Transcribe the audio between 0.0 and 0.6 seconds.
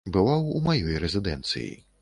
Бываў